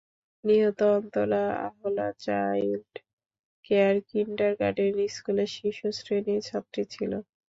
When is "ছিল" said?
6.93-7.11